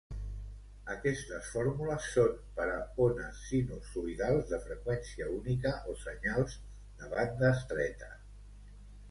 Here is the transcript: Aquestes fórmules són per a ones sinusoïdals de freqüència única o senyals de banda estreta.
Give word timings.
Aquestes 0.93 1.49
fórmules 1.55 2.07
són 2.13 2.31
per 2.59 2.65
a 2.75 2.77
ones 3.05 3.43
sinusoïdals 3.49 4.49
de 4.55 4.59
freqüència 4.65 5.29
única 5.37 5.75
o 5.93 5.97
senyals 6.07 6.59
de 7.05 7.13
banda 7.15 7.55
estreta. 7.61 8.13